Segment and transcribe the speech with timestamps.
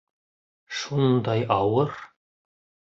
[0.79, 1.97] Шундай ауыр!